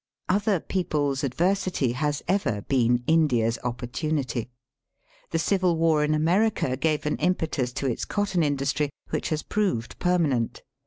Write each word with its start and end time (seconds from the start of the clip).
Other 0.27 0.59
people's 0.59 1.23
adversity 1.23 1.91
has 1.91 2.23
ever 2.27 2.63
been 2.63 3.03
India's 3.05 3.59
opportunity. 3.63 4.49
The 5.29 5.37
civil 5.37 5.77
war 5.77 6.03
in 6.03 6.15
America 6.15 6.75
gave 6.75 7.05
an 7.05 7.17
impetus 7.17 7.71
to 7.73 7.85
its 7.85 8.03
cotton 8.03 8.41
industry 8.41 8.89
which 9.11 9.29
has 9.29 9.43
proved 9.43 9.99
permanent. 9.99 10.63